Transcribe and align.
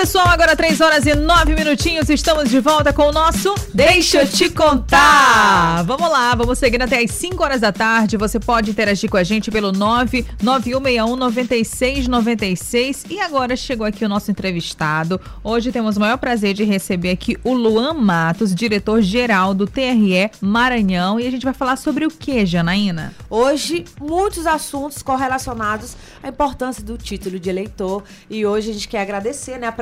pessoal, 0.00 0.28
agora 0.28 0.56
3 0.56 0.80
horas 0.80 1.04
e 1.04 1.14
9 1.14 1.54
minutinhos, 1.54 2.08
estamos 2.08 2.48
de 2.48 2.58
volta 2.58 2.90
com 2.90 3.02
o 3.02 3.12
nosso 3.12 3.54
Deixa 3.74 4.22
eu 4.22 4.26
te 4.26 4.50
contar. 4.50 5.82
Vamos 5.84 6.10
lá, 6.10 6.34
vamos 6.34 6.58
seguir 6.58 6.82
até 6.82 7.02
as 7.02 7.10
5 7.10 7.42
horas 7.42 7.60
da 7.60 7.70
tarde. 7.70 8.16
Você 8.16 8.40
pode 8.40 8.70
interagir 8.70 9.08
com 9.08 9.16
a 9.16 9.22
gente 9.22 9.50
pelo 9.50 9.72
99161 9.72 11.16
9696. 11.16 13.04
E 13.10 13.20
agora 13.20 13.54
chegou 13.56 13.86
aqui 13.86 14.04
o 14.04 14.08
nosso 14.08 14.30
entrevistado. 14.30 15.20
Hoje 15.44 15.70
temos 15.70 15.96
o 15.96 16.00
maior 16.00 16.16
prazer 16.16 16.54
de 16.54 16.64
receber 16.64 17.10
aqui 17.10 17.36
o 17.44 17.52
Luan 17.52 17.94
Matos, 17.94 18.54
diretor-geral 18.54 19.52
do 19.54 19.66
TRE 19.66 20.30
Maranhão. 20.40 21.20
E 21.20 21.26
a 21.26 21.30
gente 21.30 21.44
vai 21.44 21.54
falar 21.54 21.76
sobre 21.76 22.06
o 22.06 22.10
que, 22.10 22.44
Janaína? 22.44 23.14
Hoje, 23.28 23.84
muitos 24.00 24.46
assuntos 24.46 25.02
correlacionados 25.02 25.94
à 26.22 26.28
importância 26.28 26.82
do 26.82 26.98
título 26.98 27.38
de 27.38 27.48
eleitor. 27.48 28.02
E 28.28 28.44
hoje 28.44 28.70
a 28.70 28.72
gente 28.72 28.88
quer 28.88 29.02
agradecer 29.02 29.58
né, 29.58 29.68
a 29.68 29.72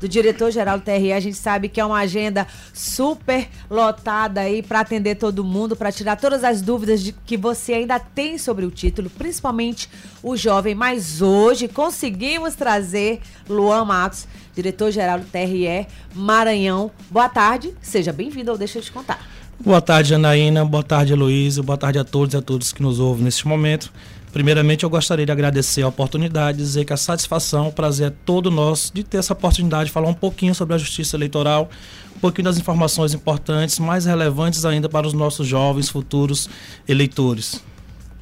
do 0.00 0.08
diretor-geral 0.08 0.78
do 0.78 0.84
TRE. 0.84 1.12
A 1.12 1.20
gente 1.20 1.36
sabe 1.36 1.68
que 1.68 1.80
é 1.80 1.84
uma 1.84 1.98
agenda 1.98 2.46
super 2.72 3.48
lotada 3.70 4.40
aí 4.40 4.62
para 4.62 4.80
atender 4.80 5.16
todo 5.16 5.44
mundo, 5.44 5.76
para 5.76 5.92
tirar 5.92 6.16
todas 6.16 6.44
as 6.44 6.62
dúvidas 6.62 7.02
de 7.02 7.12
que 7.12 7.36
você 7.36 7.74
ainda 7.74 7.98
tem 7.98 8.38
sobre 8.38 8.64
o 8.64 8.70
título, 8.70 9.10
principalmente 9.10 9.88
o 10.22 10.36
jovem. 10.36 10.74
Mas 10.74 11.20
hoje 11.22 11.68
conseguimos 11.68 12.54
trazer 12.54 13.20
Luan 13.48 13.84
Matos, 13.84 14.26
diretor-geral 14.54 15.20
do 15.20 15.26
TRE 15.26 15.86
Maranhão. 16.14 16.90
Boa 17.10 17.28
tarde, 17.28 17.74
seja 17.80 18.12
bem-vindo 18.12 18.50
ao 18.50 18.58
Deixa 18.58 18.78
eu 18.78 18.82
te 18.82 18.92
contar. 18.92 19.26
Boa 19.60 19.80
tarde, 19.80 20.14
Anaína. 20.14 20.64
Boa 20.64 20.84
tarde, 20.84 21.12
Heloísa. 21.12 21.62
Boa 21.64 21.76
tarde 21.76 21.98
a 21.98 22.04
todos 22.04 22.32
e 22.32 22.36
a 22.36 22.42
todos 22.42 22.72
que 22.72 22.80
nos 22.80 23.00
ouvem 23.00 23.24
neste 23.24 23.46
momento. 23.46 23.92
Primeiramente, 24.32 24.84
eu 24.84 24.90
gostaria 24.90 25.24
de 25.24 25.32
agradecer 25.32 25.82
a 25.82 25.88
oportunidade, 25.88 26.58
dizer 26.58 26.84
que 26.84 26.92
a 26.92 26.96
satisfação, 26.96 27.68
o 27.68 27.72
prazer 27.72 28.08
é 28.08 28.14
todo 28.24 28.50
nosso 28.50 28.92
de 28.92 29.02
ter 29.02 29.18
essa 29.18 29.32
oportunidade 29.32 29.86
de 29.86 29.92
falar 29.92 30.08
um 30.08 30.14
pouquinho 30.14 30.54
sobre 30.54 30.74
a 30.74 30.78
justiça 30.78 31.16
eleitoral, 31.16 31.70
um 32.16 32.20
pouquinho 32.20 32.44
das 32.44 32.58
informações 32.58 33.14
importantes, 33.14 33.78
mais 33.78 34.04
relevantes 34.04 34.64
ainda 34.64 34.88
para 34.88 35.06
os 35.06 35.12
nossos 35.12 35.46
jovens 35.46 35.88
futuros 35.88 36.48
eleitores. 36.86 37.62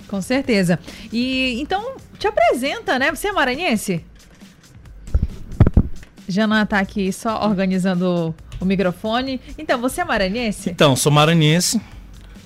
Com 0.07 0.23
certeza. 0.23 0.79
E 1.13 1.61
então, 1.61 1.97
te 2.19 2.29
apresenta, 2.29 2.99
né? 2.99 3.11
Você 3.11 3.29
é 3.29 3.33
maranhense? 3.33 4.05
Jana 6.29 6.63
está 6.63 6.79
aqui 6.79 7.13
só 7.13 7.45
organizando 7.47 8.35
o 8.61 8.65
microfone. 8.65 9.41
Então, 9.59 9.81
você 9.81 10.01
é 10.01 10.05
maranhense? 10.05 10.71
Então, 10.71 10.97
sou 10.97 11.13
maranhense, 11.13 11.81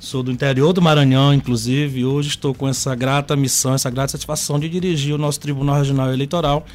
Sou 0.01 0.23
do 0.23 0.33
interior 0.33 0.73
do 0.73 0.81
Maranhão, 0.81 1.33
inclusive, 1.33 2.01
e 2.01 2.05
hoje 2.07 2.31
estou 2.31 2.55
com 2.55 2.67
essa 2.67 2.95
grata 2.95 3.37
missão, 3.37 3.75
essa 3.75 3.91
grata 3.91 4.13
satisfação 4.13 4.59
de 4.59 4.67
dirigir 4.67 5.15
o 5.15 5.19
nosso 5.19 5.39
Tribunal 5.39 5.77
Regional 5.77 6.13
Eleitoral 6.13 6.67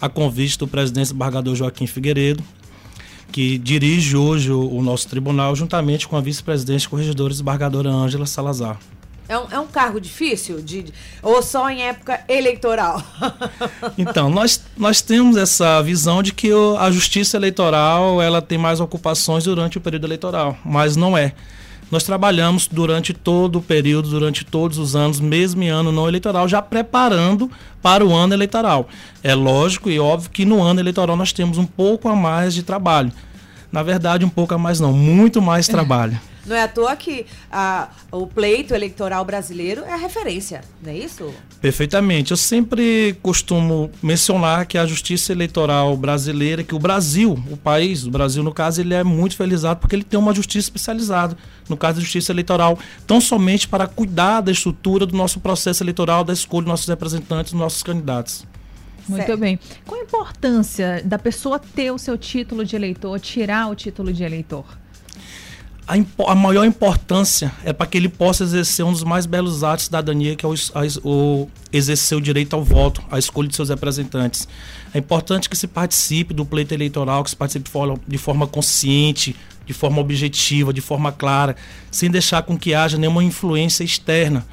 a 0.00 0.08
convite 0.08 0.58
do 0.58 0.68
presidente 0.68 1.12
embargador 1.12 1.54
Joaquim 1.54 1.86
Figueiredo, 1.86 2.42
que 3.32 3.58
dirige 3.58 4.16
hoje 4.16 4.52
o, 4.52 4.70
o 4.70 4.82
nosso 4.82 5.08
tribunal, 5.08 5.56
juntamente 5.56 6.06
com 6.06 6.16
a 6.16 6.20
vice-presidente 6.20 6.88
corregedora 6.88 7.32
embargadora 7.32 7.88
Ângela 7.88 8.26
Salazar. 8.26 8.78
É 9.28 9.36
um, 9.36 9.46
é 9.50 9.58
um 9.58 9.66
cargo 9.66 10.00
difícil? 10.00 10.60
De, 10.60 10.84
ou 11.20 11.42
só 11.42 11.68
em 11.68 11.82
época 11.82 12.22
eleitoral? 12.28 13.02
então, 13.98 14.30
nós, 14.30 14.62
nós 14.76 15.00
temos 15.00 15.36
essa 15.36 15.82
visão 15.82 16.22
de 16.22 16.32
que 16.32 16.50
a 16.78 16.90
justiça 16.92 17.36
eleitoral 17.36 18.22
ela 18.22 18.40
tem 18.40 18.56
mais 18.56 18.78
ocupações 18.78 19.44
durante 19.44 19.78
o 19.78 19.80
período 19.80 20.06
eleitoral, 20.06 20.56
mas 20.64 20.94
não 20.94 21.18
é. 21.18 21.32
Nós 21.90 22.02
trabalhamos 22.02 22.66
durante 22.66 23.12
todo 23.12 23.58
o 23.58 23.62
período, 23.62 24.10
durante 24.10 24.44
todos 24.44 24.76
os 24.76 24.96
anos, 24.96 25.20
mesmo 25.20 25.62
em 25.62 25.68
ano 25.68 25.92
não 25.92 26.08
eleitoral, 26.08 26.48
já 26.48 26.60
preparando 26.60 27.50
para 27.80 28.04
o 28.04 28.12
ano 28.12 28.34
eleitoral. 28.34 28.88
É 29.22 29.34
lógico 29.34 29.88
e 29.88 29.98
óbvio 29.98 30.30
que 30.30 30.44
no 30.44 30.62
ano 30.62 30.80
eleitoral 30.80 31.16
nós 31.16 31.32
temos 31.32 31.58
um 31.58 31.66
pouco 31.66 32.08
a 32.08 32.16
mais 32.16 32.54
de 32.54 32.64
trabalho. 32.64 33.12
Na 33.70 33.82
verdade, 33.82 34.24
um 34.24 34.28
pouco 34.28 34.54
a 34.54 34.58
mais 34.58 34.80
não, 34.80 34.92
muito 34.92 35.40
mais 35.40 35.68
trabalho. 35.68 36.18
Não 36.46 36.54
é 36.54 36.62
à 36.62 36.68
toa 36.68 36.94
que 36.94 37.26
a, 37.50 37.88
o 38.12 38.26
pleito 38.26 38.72
eleitoral 38.72 39.24
brasileiro 39.24 39.82
é 39.84 39.92
a 39.92 39.96
referência, 39.96 40.62
não 40.82 40.92
é 40.92 40.96
isso? 40.96 41.34
Perfeitamente. 41.60 42.30
Eu 42.30 42.36
sempre 42.36 43.18
costumo 43.20 43.90
mencionar 44.00 44.64
que 44.66 44.78
a 44.78 44.86
justiça 44.86 45.32
eleitoral 45.32 45.96
brasileira, 45.96 46.62
que 46.62 46.74
o 46.74 46.78
Brasil, 46.78 47.32
o 47.50 47.56
país, 47.56 48.06
o 48.06 48.10
Brasil 48.10 48.42
no 48.42 48.54
caso, 48.54 48.80
ele 48.80 48.94
é 48.94 49.02
muito 49.02 49.36
felizado 49.36 49.80
porque 49.80 49.96
ele 49.96 50.04
tem 50.04 50.18
uma 50.18 50.32
justiça 50.32 50.68
especializada, 50.68 51.36
no 51.68 51.76
caso 51.76 51.96
da 51.96 52.02
justiça 52.02 52.30
eleitoral, 52.30 52.78
tão 53.06 53.20
somente 53.20 53.66
para 53.66 53.88
cuidar 53.88 54.40
da 54.40 54.52
estrutura 54.52 55.04
do 55.04 55.16
nosso 55.16 55.40
processo 55.40 55.82
eleitoral, 55.82 56.22
da 56.22 56.32
escolha 56.32 56.62
dos 56.62 56.70
nossos 56.70 56.88
representantes, 56.88 57.52
dos 57.52 57.60
nossos 57.60 57.82
candidatos. 57.82 58.46
Muito 59.08 59.26
certo. 59.26 59.38
bem. 59.38 59.58
Qual 59.86 60.00
a 60.00 60.04
importância 60.04 61.02
da 61.04 61.18
pessoa 61.18 61.58
ter 61.58 61.90
o 61.90 61.98
seu 61.98 62.18
título 62.18 62.64
de 62.64 62.74
eleitor, 62.76 63.18
tirar 63.20 63.68
o 63.68 63.74
título 63.74 64.12
de 64.12 64.24
eleitor? 64.24 64.64
A, 65.86 65.94
a, 66.32 66.34
maior 66.34 66.64
importância 66.64 67.52
é 67.64 67.72
para 67.72 67.86
que 67.86 67.96
ele 67.96 68.08
possa 68.08 68.42
exercer 68.42 68.84
um 68.84 68.92
dos 68.92 69.04
mais 69.04 69.24
belos 69.24 69.62
atos 69.62 69.82
de 69.82 69.84
cidadania, 69.84 70.34
que 70.34 70.44
é 70.44 70.48
o, 70.48 70.52
a, 70.52 71.08
o 71.08 71.48
exercer 71.72 72.18
o 72.18 72.20
direito 72.20 72.54
ao 72.54 72.64
voto, 72.64 73.02
a 73.10 73.18
escolha 73.18 73.48
de 73.48 73.54
seus 73.54 73.68
representantes. 73.68 74.48
É 74.92 74.98
importante 74.98 75.48
que 75.48 75.56
se 75.56 75.66
participe 75.66 76.34
do 76.34 76.44
pleito 76.44 76.74
eleitoral, 76.74 77.22
que 77.22 77.30
se 77.30 77.36
participe 77.36 77.66
de 77.66 77.70
forma, 77.70 78.00
de 78.06 78.18
forma 78.18 78.46
consciente, 78.46 79.36
de 79.64 79.72
forma 79.72 80.00
objetiva, 80.00 80.72
de 80.72 80.80
forma 80.80 81.12
clara, 81.12 81.54
sem 81.90 82.10
deixar 82.10 82.42
com 82.42 82.58
que 82.58 82.74
haja 82.74 82.98
nenhuma 82.98 83.22
influência 83.22 83.84
externa 83.84 84.44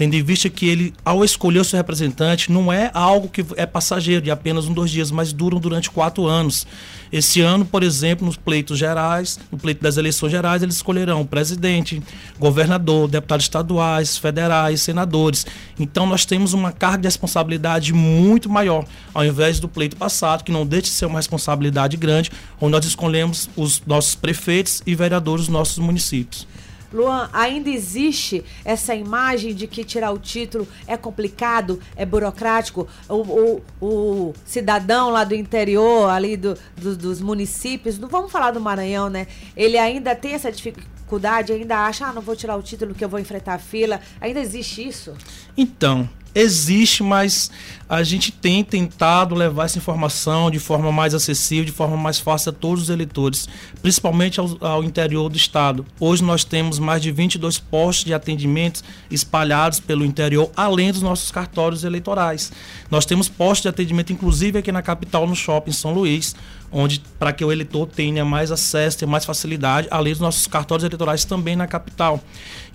tendo 0.00 0.14
em 0.14 0.22
vista 0.22 0.48
que 0.48 0.66
ele, 0.66 0.94
ao 1.04 1.22
escolher 1.22 1.58
o 1.58 1.64
seu 1.64 1.76
representante, 1.76 2.50
não 2.50 2.72
é 2.72 2.90
algo 2.94 3.28
que 3.28 3.44
é 3.54 3.66
passageiro, 3.66 4.22
de 4.22 4.30
apenas 4.30 4.64
um, 4.64 4.72
dois 4.72 4.90
dias, 4.90 5.10
mas 5.10 5.30
duram 5.30 5.60
durante 5.60 5.90
quatro 5.90 6.24
anos. 6.26 6.66
Esse 7.12 7.42
ano, 7.42 7.66
por 7.66 7.82
exemplo, 7.82 8.24
nos 8.24 8.34
pleitos 8.34 8.78
gerais, 8.78 9.38
no 9.52 9.58
pleito 9.58 9.82
das 9.82 9.98
eleições 9.98 10.30
gerais, 10.30 10.62
eles 10.62 10.76
escolherão 10.76 11.26
presidente, 11.26 12.02
governador, 12.38 13.08
deputados 13.08 13.44
estaduais, 13.44 14.16
federais, 14.16 14.80
senadores. 14.80 15.46
Então 15.78 16.06
nós 16.06 16.24
temos 16.24 16.54
uma 16.54 16.72
carga 16.72 17.02
de 17.02 17.06
responsabilidade 17.08 17.92
muito 17.92 18.48
maior, 18.48 18.86
ao 19.12 19.22
invés 19.22 19.60
do 19.60 19.68
pleito 19.68 19.96
passado, 19.96 20.44
que 20.44 20.50
não 20.50 20.64
deixa 20.64 20.84
de 20.84 20.92
ser 20.92 21.04
uma 21.04 21.18
responsabilidade 21.18 21.98
grande, 21.98 22.30
onde 22.58 22.72
nós 22.72 22.86
escolhemos 22.86 23.50
os 23.54 23.82
nossos 23.86 24.14
prefeitos 24.14 24.82
e 24.86 24.94
vereadores 24.94 25.44
dos 25.44 25.52
nossos 25.52 25.76
municípios. 25.76 26.48
Luan, 26.92 27.30
ainda 27.32 27.70
existe 27.70 28.44
essa 28.64 28.94
imagem 28.94 29.54
de 29.54 29.66
que 29.66 29.84
tirar 29.84 30.10
o 30.10 30.18
título 30.18 30.66
é 30.86 30.96
complicado, 30.96 31.80
é 31.94 32.04
burocrático? 32.04 32.88
O, 33.08 33.14
o, 33.14 33.62
o 33.80 34.34
cidadão 34.44 35.10
lá 35.10 35.24
do 35.24 35.34
interior, 35.34 36.10
ali 36.10 36.36
do, 36.36 36.56
do, 36.76 36.96
dos 36.96 37.20
municípios, 37.20 37.98
não 37.98 38.08
vamos 38.08 38.32
falar 38.32 38.50
do 38.50 38.60
Maranhão, 38.60 39.08
né? 39.08 39.26
Ele 39.56 39.78
ainda 39.78 40.14
tem 40.14 40.32
essa 40.32 40.50
dificuldade, 40.50 41.52
ainda 41.52 41.86
acha, 41.86 42.06
ah, 42.06 42.12
não 42.12 42.22
vou 42.22 42.36
tirar 42.36 42.56
o 42.56 42.62
título 42.62 42.94
que 42.94 43.04
eu 43.04 43.08
vou 43.08 43.20
enfrentar 43.20 43.54
a 43.54 43.58
fila. 43.58 44.00
Ainda 44.20 44.40
existe 44.40 44.86
isso? 44.86 45.14
Então, 45.56 46.08
existe, 46.34 47.02
mas 47.02 47.50
a 47.88 48.04
gente 48.04 48.30
tem 48.30 48.62
tentado 48.62 49.34
levar 49.34 49.64
essa 49.64 49.76
informação 49.76 50.48
de 50.48 50.60
forma 50.60 50.92
mais 50.92 51.12
acessível, 51.12 51.64
de 51.64 51.72
forma 51.72 51.96
mais 51.96 52.20
fácil 52.20 52.50
a 52.50 52.52
todos 52.52 52.84
os 52.84 52.88
eleitores, 52.88 53.48
principalmente 53.82 54.38
ao, 54.38 54.56
ao, 54.60 54.84
interior 54.84 55.28
do 55.28 55.36
estado. 55.36 55.84
Hoje 55.98 56.22
nós 56.22 56.44
temos 56.44 56.78
mais 56.78 57.02
de 57.02 57.10
22 57.10 57.58
postos 57.58 58.04
de 58.04 58.14
atendimento 58.14 58.82
espalhados 59.10 59.80
pelo 59.80 60.04
interior, 60.04 60.52
além 60.56 60.92
dos 60.92 61.02
nossos 61.02 61.32
cartórios 61.32 61.82
eleitorais. 61.82 62.52
Nós 62.88 63.04
temos 63.04 63.28
postos 63.28 63.62
de 63.62 63.68
atendimento, 63.68 64.12
inclusive 64.12 64.58
aqui 64.58 64.70
na 64.70 64.82
capital, 64.82 65.26
no 65.26 65.34
shopping 65.34 65.72
São 65.72 65.92
Luís, 65.92 66.36
onde 66.72 67.02
para 67.18 67.32
que 67.32 67.44
o 67.44 67.50
eleitor 67.50 67.86
tenha 67.86 68.24
mais 68.24 68.52
acesso, 68.52 68.98
tenha 68.98 69.10
mais 69.10 69.24
facilidade, 69.24 69.88
além 69.90 70.12
dos 70.12 70.20
nossos 70.20 70.46
cartórios 70.46 70.84
eleitorais 70.84 71.24
também 71.24 71.56
na 71.56 71.66
capital. 71.66 72.22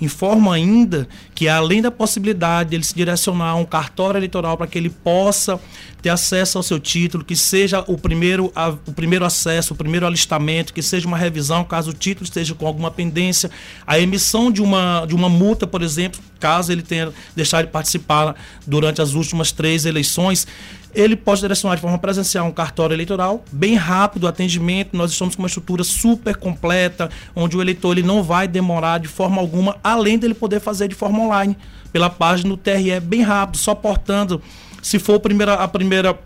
Informa 0.01 0.55
ainda 0.55 1.07
que 1.33 1.47
além 1.47 1.81
da 1.81 1.89
possibilidade 1.89 2.71
de 2.71 2.75
ele 2.75 2.83
se 2.83 2.93
direcionar 2.93 3.44
um 3.53 3.65
cartório 3.65 4.17
eleitoral 4.17 4.57
para 4.57 4.65
que 4.65 4.77
ele 4.77 4.89
possa 4.89 5.59
ter 6.01 6.09
acesso 6.09 6.57
ao 6.57 6.63
seu 6.63 6.79
título, 6.79 7.23
que 7.23 7.35
seja 7.35 7.83
o 7.87 7.97
primeiro, 7.97 8.51
a, 8.55 8.69
o 8.69 8.93
primeiro 8.93 9.25
acesso, 9.25 9.73
o 9.73 9.77
primeiro 9.77 10.07
alistamento, 10.07 10.73
que 10.73 10.81
seja 10.81 11.07
uma 11.07 11.17
revisão 11.17 11.63
caso 11.63 11.91
o 11.91 11.93
título 11.93 12.23
esteja 12.23 12.55
com 12.55 12.65
alguma 12.65 12.89
pendência, 12.89 13.51
a 13.85 13.99
emissão 13.99 14.51
de 14.51 14.61
uma, 14.61 15.05
de 15.05 15.13
uma 15.13 15.29
multa, 15.29 15.67
por 15.67 15.81
exemplo, 15.81 16.21
caso 16.39 16.71
ele 16.71 16.81
tenha 16.81 17.11
deixado 17.35 17.65
de 17.65 17.71
participar 17.71 18.35
durante 18.65 19.01
as 19.01 19.13
últimas 19.13 19.51
três 19.51 19.85
eleições, 19.85 20.47
ele 20.95 21.15
pode 21.15 21.41
direcionar 21.41 21.75
de 21.75 21.81
forma 21.81 21.99
presencial 21.99 22.47
um 22.47 22.51
cartório 22.51 22.93
eleitoral, 22.93 23.43
bem 23.51 23.75
rápido 23.75 24.23
o 24.23 24.27
atendimento. 24.27 24.95
Nós 24.95 25.11
estamos 25.11 25.35
com 25.35 25.41
uma 25.41 25.47
estrutura 25.47 25.83
super 25.83 26.37
completa, 26.37 27.09
onde 27.35 27.57
o 27.57 27.61
eleitor 27.61 27.91
ele 27.91 28.07
não 28.07 28.23
vai 28.23 28.47
demorar 28.47 28.99
de 28.99 29.09
forma 29.09 29.41
alguma, 29.41 29.77
além 29.83 30.17
dele 30.17 30.33
poder 30.33 30.61
fazer 30.61 30.87
de 30.87 30.95
forma 30.95 31.19
online, 31.19 31.57
pela 31.91 32.09
página 32.09 32.49
do 32.49 32.57
TRE, 32.57 32.99
bem 33.01 33.21
rápido, 33.21 33.57
só 33.57 33.75
portando, 33.75 34.41
se 34.81 34.97
for 34.97 35.15
a 35.15 35.19
primeira, 35.19 35.53
a 35.55 35.67
primeira 35.67 36.17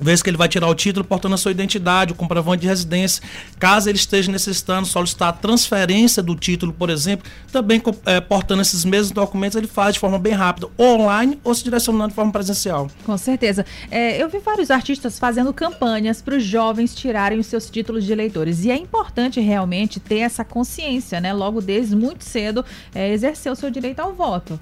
vez 0.00 0.22
que 0.22 0.30
ele 0.30 0.36
vai 0.36 0.48
tirar 0.48 0.68
o 0.68 0.74
título 0.74 1.04
portando 1.04 1.34
a 1.34 1.38
sua 1.38 1.50
identidade, 1.50 2.12
o 2.12 2.14
comprovante 2.14 2.62
de 2.62 2.68
residência. 2.68 3.22
Caso 3.58 3.88
ele 3.88 3.98
esteja 3.98 4.30
necessitando 4.30 4.86
solicitar 4.86 5.28
a 5.28 5.32
transferência 5.32 6.22
do 6.22 6.34
título, 6.34 6.72
por 6.72 6.90
exemplo, 6.90 7.28
também 7.52 7.82
é, 8.06 8.20
portando 8.20 8.62
esses 8.62 8.84
mesmos 8.84 9.10
documentos, 9.10 9.56
ele 9.56 9.66
faz 9.66 9.94
de 9.94 10.00
forma 10.00 10.18
bem 10.18 10.32
rápida, 10.32 10.68
online 10.78 11.38
ou 11.42 11.54
se 11.54 11.64
direcionando 11.64 12.08
de 12.08 12.14
forma 12.14 12.32
presencial. 12.32 12.90
Com 13.04 13.16
certeza. 13.18 13.64
É, 13.90 14.22
eu 14.22 14.28
vi 14.28 14.38
vários 14.38 14.70
artistas 14.70 15.18
fazendo 15.18 15.52
campanhas 15.52 16.22
para 16.22 16.36
os 16.36 16.44
jovens 16.44 16.94
tirarem 16.94 17.38
os 17.38 17.46
seus 17.46 17.68
títulos 17.70 18.04
de 18.04 18.12
eleitores. 18.12 18.64
E 18.64 18.70
é 18.70 18.76
importante 18.76 19.40
realmente 19.40 20.00
ter 20.00 20.18
essa 20.18 20.44
consciência, 20.44 21.20
né? 21.20 21.32
Logo 21.32 21.60
desde 21.60 21.96
muito 21.96 22.24
cedo, 22.24 22.64
é, 22.94 23.12
exercer 23.12 23.50
o 23.50 23.56
seu 23.56 23.70
direito 23.70 24.00
ao 24.00 24.12
voto. 24.12 24.58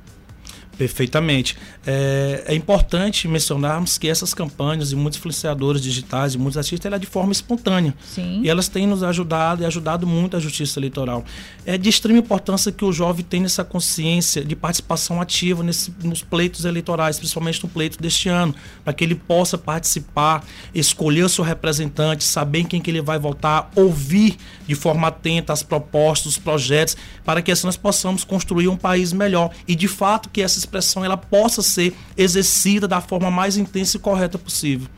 Perfeitamente. 0.78 1.56
É, 1.86 2.44
é, 2.48 2.54
importante 2.54 3.26
mencionarmos 3.26 3.96
que 3.96 4.08
essas 4.08 4.34
campanhas 4.34 4.92
e 4.92 4.96
muitos 4.96 5.18
influenciadores 5.18 5.80
digitais 5.80 6.34
e 6.34 6.38
muitos 6.38 6.58
artistas, 6.58 6.84
ela 6.84 6.96
é 6.96 6.98
de 6.98 7.06
forma 7.06 7.32
espontânea. 7.32 7.94
Sim. 8.04 8.42
E 8.42 8.50
elas 8.50 8.68
têm 8.68 8.86
nos 8.86 9.02
ajudado 9.02 9.62
e 9.62 9.66
ajudado 9.66 10.06
muito 10.06 10.36
a 10.36 10.40
justiça 10.40 10.78
eleitoral. 10.78 11.24
É 11.64 11.78
de 11.78 11.88
extrema 11.88 12.18
importância 12.18 12.70
que 12.70 12.84
o 12.84 12.92
jovem 12.92 13.24
tenha 13.24 13.46
essa 13.46 13.64
consciência 13.64 14.44
de 14.44 14.54
participação 14.54 15.20
ativa 15.20 15.62
nesse, 15.62 15.94
nos 16.04 16.22
pleitos 16.22 16.66
eleitorais, 16.66 17.18
principalmente 17.18 17.62
no 17.62 17.70
pleito 17.70 17.98
deste 17.98 18.28
ano, 18.28 18.54
para 18.84 18.92
que 18.92 19.02
ele 19.02 19.14
possa 19.14 19.56
participar, 19.56 20.44
escolher 20.74 21.22
o 21.22 21.28
seu 21.28 21.42
representante, 21.42 22.22
saber 22.22 22.60
em 22.60 22.66
quem 22.66 22.80
que 22.82 22.90
ele 22.90 23.00
vai 23.00 23.18
votar, 23.18 23.70
ouvir 23.74 24.36
de 24.66 24.74
forma 24.74 25.08
atenta 25.08 25.52
as 25.52 25.62
propostas, 25.62 26.32
os 26.32 26.38
projetos, 26.38 26.96
para 27.24 27.40
que 27.40 27.50
assim 27.50 27.66
nós 27.66 27.76
possamos 27.76 28.24
construir 28.24 28.68
um 28.68 28.76
país 28.76 29.12
melhor. 29.12 29.50
E 29.66 29.74
de 29.74 29.88
fato 29.88 30.28
que 30.28 30.42
essas 30.42 30.65
expressão 30.66 31.04
ela 31.04 31.16
possa 31.16 31.62
ser 31.62 31.94
exercida 32.16 32.86
da 32.86 33.00
forma 33.00 33.30
mais 33.30 33.56
intensa 33.56 33.96
e 33.96 34.00
correta 34.00 34.38
possível. 34.38 34.88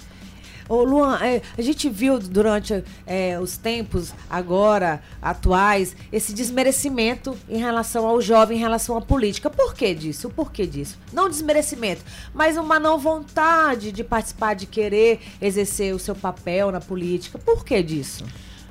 Ô 0.68 0.82
Luan, 0.82 1.16
é, 1.22 1.40
a 1.56 1.62
gente 1.62 1.88
viu 1.88 2.18
durante 2.18 2.84
é, 3.06 3.40
os 3.40 3.56
tempos 3.56 4.12
agora, 4.28 5.02
atuais, 5.22 5.96
esse 6.12 6.34
desmerecimento 6.34 7.34
em 7.48 7.56
relação 7.56 8.06
ao 8.06 8.20
jovem, 8.20 8.58
em 8.58 8.60
relação 8.60 8.94
à 8.94 9.00
política. 9.00 9.48
Por 9.48 9.74
que 9.74 9.94
disso? 9.94 10.28
O 10.28 10.30
porquê 10.30 10.66
disso? 10.66 10.98
Não 11.10 11.26
desmerecimento, 11.26 12.04
mas 12.34 12.58
uma 12.58 12.78
não 12.78 12.98
vontade 12.98 13.90
de 13.90 14.04
participar, 14.04 14.52
de 14.52 14.66
querer 14.66 15.20
exercer 15.40 15.94
o 15.94 15.98
seu 15.98 16.14
papel 16.14 16.70
na 16.70 16.82
política. 16.82 17.38
Por 17.38 17.64
que 17.64 17.82
disso? 17.82 18.26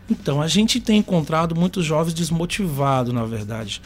Então, 0.07 0.39
a 0.39 0.47
gente 0.47 0.79
tem 0.79 0.99
encontrado 0.99 1.55
muitos 1.55 1.83
jovens 1.83 2.13
desmotivados, 2.13 3.11
na 3.11 3.25
verdade. 3.25 3.81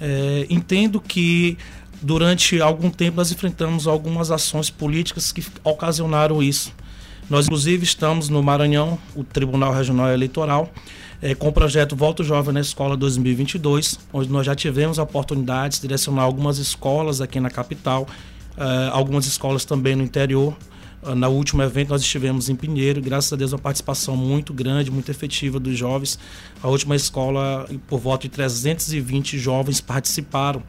É, 0.00 0.46
entendo 0.50 1.00
que 1.00 1.56
durante 2.04 2.60
algum 2.60 2.90
tempo 2.90 3.16
nós 3.16 3.32
enfrentamos 3.32 3.86
algumas 3.86 4.30
ações 4.30 4.68
políticas 4.68 5.32
que 5.32 5.42
ocasionaram 5.64 6.42
isso. 6.42 6.72
Nós, 7.30 7.46
inclusive, 7.46 7.82
estamos 7.82 8.28
no 8.28 8.42
Maranhão, 8.42 8.98
o 9.16 9.24
Tribunal 9.24 9.72
Regional 9.72 10.10
Eleitoral, 10.10 10.70
é, 11.22 11.34
com 11.34 11.48
o 11.48 11.52
projeto 11.52 11.96
Voto 11.96 12.22
Jovem 12.22 12.52
na 12.52 12.60
Escola 12.60 12.94
2022, 12.98 13.98
onde 14.12 14.28
nós 14.28 14.44
já 14.44 14.54
tivemos 14.54 14.98
a 14.98 15.04
oportunidade 15.04 15.76
de 15.76 15.82
direcionar 15.82 16.22
algumas 16.22 16.58
escolas 16.58 17.22
aqui 17.22 17.40
na 17.40 17.48
capital, 17.48 18.06
é, 18.58 18.90
algumas 18.92 19.24
escolas 19.24 19.64
também 19.64 19.96
no 19.96 20.02
interior. 20.02 20.54
Uh, 21.02 21.14
na 21.14 21.28
último 21.28 21.62
evento 21.62 21.90
nós 21.90 22.00
estivemos 22.00 22.48
em 22.48 22.56
Pinheiro, 22.56 23.00
graças 23.00 23.30
a 23.30 23.36
Deus 23.36 23.52
uma 23.52 23.58
participação 23.58 24.16
muito 24.16 24.54
grande, 24.54 24.90
muito 24.90 25.10
efetiva 25.10 25.60
dos 25.60 25.76
jovens. 25.76 26.18
A 26.62 26.68
última 26.68 26.96
escola, 26.96 27.68
por 27.86 27.98
volta 27.98 28.22
de 28.22 28.30
320 28.30 29.38
jovens 29.38 29.82
participaram. 29.82 30.62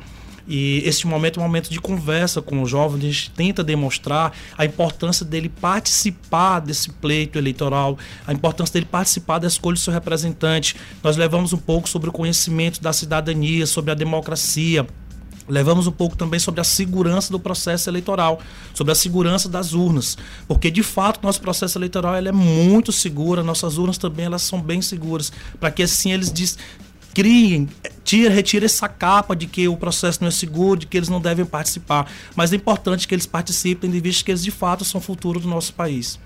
E 0.47 0.81
esse 0.85 1.07
momento 1.07 1.39
é 1.39 1.43
um 1.43 1.45
momento 1.45 1.69
de 1.69 1.79
conversa 1.79 2.41
com 2.41 2.61
o 2.61 2.65
jovem, 2.65 2.99
a 2.99 3.11
gente 3.11 3.31
tenta 3.31 3.63
demonstrar 3.63 4.31
a 4.57 4.63
importância 4.65 5.25
dele 5.25 5.49
participar 5.49 6.59
desse 6.59 6.91
pleito 6.91 7.37
eleitoral, 7.37 7.97
a 8.27 8.33
importância 8.33 8.73
dele 8.73 8.85
participar 8.85 9.39
da 9.39 9.47
escolha 9.47 9.73
do 9.73 9.79
seu 9.79 9.91
representante. 9.91 10.75
Nós 11.03 11.17
levamos 11.17 11.51
um 11.51 11.57
pouco 11.57 11.89
sobre 11.89 12.09
o 12.09 12.11
conhecimento 12.11 12.81
da 12.81 12.93
cidadania, 12.93 13.65
sobre 13.65 13.91
a 13.91 13.95
democracia. 13.95 14.85
Levamos 15.47 15.85
um 15.85 15.91
pouco 15.91 16.15
também 16.15 16.39
sobre 16.39 16.59
a 16.59 16.63
segurança 16.63 17.31
do 17.31 17.39
processo 17.39 17.87
eleitoral, 17.87 18.39
sobre 18.73 18.91
a 18.91 18.95
segurança 18.95 19.47
das 19.47 19.73
urnas, 19.73 20.17
porque 20.47 20.71
de 20.71 20.81
fato 20.81 21.19
nosso 21.21 21.39
processo 21.39 21.77
eleitoral 21.77 22.15
ele 22.15 22.29
é 22.29 22.31
muito 22.31 22.91
seguro, 22.91 23.43
nossas 23.43 23.77
urnas 23.77 23.97
também 23.99 24.25
elas 24.25 24.41
são 24.41 24.59
bem 24.59 24.81
seguras, 24.81 25.31
para 25.59 25.69
que 25.69 25.83
assim 25.83 26.11
eles 26.11 26.31
criem, 27.15 27.69
tira, 28.03 28.29
retira 28.29 28.65
essa 28.65 28.89
capa 28.89 29.33
de 29.33 29.47
que 29.47 29.69
o 29.69 29.77
processo 29.77 30.19
não 30.21 30.27
é 30.27 30.31
seguro, 30.31 30.81
de 30.81 30.85
que 30.85 30.97
eles 30.97 31.07
não 31.07 31.21
devem 31.21 31.45
participar. 31.45 32.11
Mas 32.35 32.51
é 32.51 32.57
importante 32.57 33.07
que 33.07 33.15
eles 33.15 33.25
participem, 33.25 33.89
de 33.89 34.01
vista 34.01 34.23
que 34.25 34.31
eles 34.31 34.43
de 34.43 34.51
fato 34.51 34.83
são 34.83 34.99
o 34.99 35.03
futuro 35.03 35.39
do 35.39 35.47
nosso 35.47 35.73
país. 35.73 36.19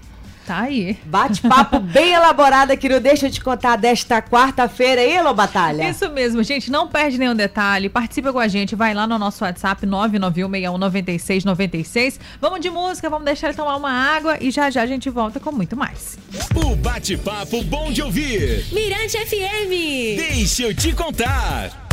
Tá 0.50 0.62
aí. 0.62 0.98
Bate-papo 1.06 1.78
bem 1.94 2.14
elaborado 2.14 2.72
aqui 2.72 2.90
no 2.90 3.00
Deixa 3.00 3.28
eu 3.28 3.32
te 3.32 3.40
contar 3.40 3.76
desta 3.76 4.20
quarta-feira 4.20 5.00
aí, 5.00 5.22
Lô 5.22 5.32
Batalha. 5.32 5.88
Isso 5.88 6.10
mesmo, 6.10 6.42
gente. 6.42 6.72
Não 6.72 6.88
perde 6.88 7.20
nenhum 7.20 7.36
detalhe. 7.36 7.88
Participa 7.88 8.34
com 8.34 8.40
a 8.40 8.48
gente. 8.48 8.76
Vai 8.76 8.96
lá 8.96 9.06
no 9.06 9.20
nosso 9.20 9.44
WhatsApp 9.44 9.86
991619696. 9.86 12.18
Vamos 12.42 12.62
de 12.62 12.72
música, 12.72 13.08
vamos 13.12 13.26
deixar 13.26 13.50
ele 13.50 13.58
tomar 13.58 13.76
uma 13.76 13.92
água 13.92 14.40
e 14.42 14.50
já 14.50 14.72
já 14.72 14.82
a 14.82 14.88
gente 14.88 15.08
volta 15.12 15.40
com 15.40 15.52
muito 15.52 15.78
mais. 15.78 16.18
O 16.56 16.76
bate-papo 16.76 17.64
bom 17.66 17.92
de 17.92 18.02
ouvir. 18.02 18.66
Mirante 18.74 19.20
FM. 19.20 20.18
Deixa 20.18 20.64
eu 20.64 20.74
te 20.74 20.94
contar. 20.94 21.89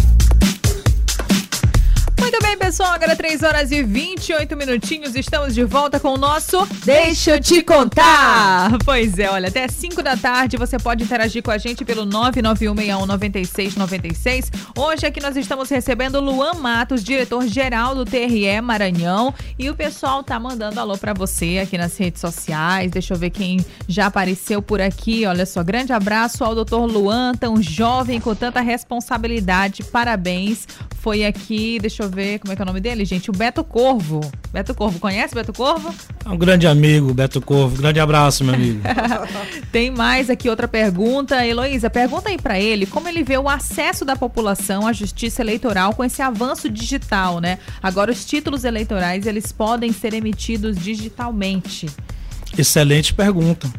Pessoal. 2.67 2.95
Agora 2.95 3.15
3 3.15 3.45
horas 3.45 3.71
e 3.71 3.81
28 3.81 4.57
minutinhos. 4.57 5.15
Estamos 5.15 5.55
de 5.55 5.63
volta 5.63 6.01
com 6.01 6.15
o 6.15 6.17
nosso 6.17 6.67
Deixa 6.85 7.37
eu 7.37 7.41
te 7.41 7.63
contar. 7.63 8.73
Pois 8.85 9.21
é, 9.21 9.31
olha, 9.31 9.49
até 9.49 9.69
5 9.69 10.03
da 10.03 10.17
tarde 10.17 10.57
você 10.57 10.77
pode 10.77 11.05
interagir 11.05 11.45
com 11.45 11.53
a 11.53 11.59
gente 11.59 11.85
pelo 11.85 12.05
991619696. 12.07 14.51
Hoje 14.77 15.07
aqui 15.07 15.21
nós 15.21 15.37
estamos 15.37 15.69
recebendo 15.69 16.19
Luan 16.19 16.55
Matos, 16.55 17.05
diretor-geral 17.05 17.95
do 17.95 18.05
TRE 18.05 18.61
Maranhão. 18.61 19.33
E 19.57 19.71
o 19.71 19.77
pessoal 19.77 20.25
tá 20.25 20.41
mandando 20.41 20.81
alô 20.81 20.99
para 20.99 21.15
você 21.15 21.61
aqui 21.63 21.79
nas 21.79 21.97
redes 21.97 22.21
sociais. 22.21 22.91
Deixa 22.91 23.15
eu 23.15 23.19
ver 23.19 23.31
quem 23.31 23.65
já 23.87 24.07
apareceu 24.07 24.61
por 24.61 24.81
aqui. 24.81 25.25
Olha 25.25 25.47
só, 25.47 25.63
grande 25.63 25.93
abraço 25.93 26.43
ao 26.43 26.53
doutor 26.53 26.85
Luan, 26.87 27.33
tão 27.33 27.63
jovem, 27.63 28.21
com 28.21 28.35
tanta 28.35 28.61
responsabilidade. 28.61 29.85
Parabéns. 29.85 30.67
Foi 31.07 31.25
aqui, 31.25 31.79
deixa 31.81 32.03
eu 32.03 32.11
ver 32.11 32.41
como 32.41 32.53
é 32.53 32.57
que 32.57 32.63
é 32.63 32.65
o 32.65 32.67
nome 32.67 32.81
dele, 32.81 33.05
gente. 33.05 33.31
O 33.31 33.33
Beto 33.33 33.63
Corvo. 33.63 34.21
Beto 34.53 34.75
Corvo, 34.75 34.99
conhece 34.99 35.37
Beto 35.37 35.53
Corvo? 35.53 35.95
É 36.25 36.29
um 36.29 36.37
grande 36.37 36.67
amigo, 36.67 37.15
Beto 37.15 37.41
Corvo. 37.41 37.77
Grande 37.77 38.01
abraço, 38.01 38.43
meu 38.43 38.53
amigo. 38.53 38.81
Tem 39.71 39.89
mais 39.89 40.29
aqui 40.29 40.51
outra 40.51 40.67
pergunta. 40.67 41.47
Heloísa, 41.47 41.89
pergunta 41.89 42.29
aí 42.29 42.37
para 42.37 42.59
ele 42.59 42.87
como 42.87 43.07
ele 43.07 43.23
vê 43.23 43.39
o 43.39 43.49
acesso 43.49 44.05
da 44.05 44.17
população 44.17 44.85
à 44.85 44.93
justiça 44.93 45.43
eleitoral 45.43 45.95
com 45.95 46.03
esse 46.03 46.21
avanço 46.21 46.69
digital, 46.69 47.39
né? 47.39 47.61
Agora 47.81 48.11
os 48.11 48.25
títulos 48.25 48.65
eleitorais, 48.65 49.27
eles 49.27 49.53
podem 49.53 49.93
ser 49.93 50.13
emitidos 50.13 50.77
digitalmente. 50.77 51.87
Excelente 52.59 53.15
pergunta. 53.15 53.73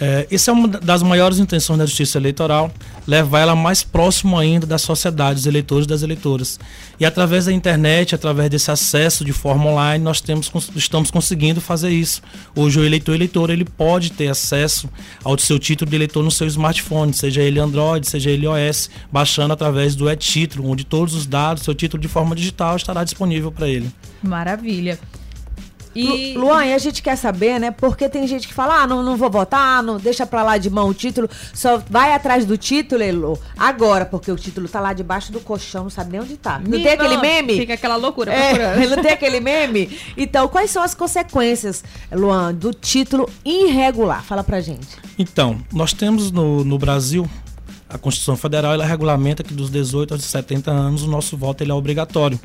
É, 0.00 0.26
essa 0.30 0.50
é 0.50 0.54
uma 0.54 0.66
das 0.66 1.02
maiores 1.02 1.38
intenções 1.38 1.78
da 1.78 1.84
justiça 1.84 2.16
eleitoral, 2.18 2.72
levar 3.06 3.40
ela 3.40 3.54
mais 3.54 3.82
próximo 3.82 4.38
ainda 4.38 4.66
da 4.66 4.78
sociedade, 4.78 5.34
dos 5.34 5.46
eleitores 5.46 5.84
e 5.84 5.88
das 5.88 6.02
eleitoras. 6.02 6.58
E 6.98 7.04
através 7.04 7.44
da 7.44 7.52
internet, 7.52 8.14
através 8.14 8.48
desse 8.48 8.70
acesso 8.70 9.24
de 9.24 9.32
forma 9.32 9.66
online, 9.66 10.02
nós 10.02 10.20
temos, 10.20 10.50
estamos 10.74 11.10
conseguindo 11.10 11.60
fazer 11.60 11.90
isso. 11.90 12.22
Hoje 12.56 12.80
o 12.80 12.84
eleitor 12.84 13.14
eleitor 13.14 13.50
ele 13.50 13.64
pode 13.64 14.10
ter 14.12 14.28
acesso 14.28 14.88
ao 15.22 15.38
seu 15.38 15.58
título 15.58 15.90
de 15.90 15.96
eleitor 15.96 16.22
no 16.22 16.30
seu 16.30 16.46
smartphone, 16.46 17.12
seja 17.12 17.42
ele 17.42 17.60
Android, 17.60 18.08
seja 18.08 18.30
ele 18.30 18.46
iOS, 18.46 18.90
baixando 19.12 19.52
através 19.52 19.94
do 19.94 20.10
e-título, 20.10 20.70
onde 20.70 20.84
todos 20.84 21.14
os 21.14 21.26
dados, 21.26 21.62
seu 21.62 21.74
título 21.74 22.00
de 22.00 22.08
forma 22.08 22.34
digital 22.34 22.76
estará 22.76 23.04
disponível 23.04 23.52
para 23.52 23.68
ele. 23.68 23.90
Maravilha. 24.22 24.98
E... 25.94 26.34
Luan, 26.36 26.64
e 26.66 26.74
a 26.74 26.78
gente 26.78 27.02
quer 27.02 27.16
saber, 27.16 27.58
né? 27.58 27.70
Porque 27.70 28.08
tem 28.08 28.26
gente 28.26 28.46
que 28.46 28.54
fala, 28.54 28.82
ah, 28.82 28.86
não, 28.86 29.02
não 29.02 29.16
vou 29.16 29.30
votar, 29.30 29.82
não 29.82 29.96
deixa 29.96 30.24
pra 30.26 30.42
lá 30.42 30.56
de 30.56 30.70
mão 30.70 30.88
o 30.88 30.94
título, 30.94 31.28
só 31.52 31.82
vai 31.88 32.12
atrás 32.12 32.44
do 32.44 32.56
título, 32.56 33.02
Elo, 33.02 33.38
agora, 33.58 34.04
porque 34.04 34.30
o 34.30 34.36
título 34.36 34.68
tá 34.68 34.80
lá 34.80 34.92
debaixo 34.92 35.32
do 35.32 35.40
colchão, 35.40 35.84
não 35.84 35.90
sabe 35.90 36.12
nem 36.12 36.20
onde 36.20 36.36
tá. 36.36 36.60
Não, 36.60 36.70
tem 36.70 36.92
aquele 36.92 37.16
meme? 37.16 37.56
Fica 37.56 37.74
aquela 37.74 37.96
loucura 37.96 38.32
é, 38.32 38.86
Não 38.86 39.02
tem 39.02 39.12
aquele 39.12 39.40
meme? 39.40 39.98
Então, 40.16 40.48
quais 40.48 40.70
são 40.70 40.82
as 40.82 40.94
consequências, 40.94 41.82
Luan, 42.12 42.54
do 42.54 42.72
título 42.72 43.28
irregular? 43.44 44.22
Fala 44.22 44.44
pra 44.44 44.60
gente. 44.60 44.88
Então, 45.18 45.58
nós 45.72 45.92
temos 45.92 46.30
no, 46.30 46.64
no 46.64 46.78
Brasil 46.78 47.28
a 47.88 47.98
Constituição 47.98 48.36
Federal 48.36 48.72
ela 48.72 48.84
regulamenta 48.84 49.42
que 49.42 49.52
dos 49.52 49.68
18 49.68 50.14
aos 50.14 50.24
70 50.24 50.70
anos 50.70 51.02
o 51.02 51.08
nosso 51.08 51.36
voto 51.36 51.64
ele 51.64 51.72
é 51.72 51.74
obrigatório. 51.74 52.38